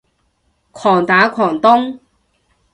[0.71, 1.99] 狂打狂咚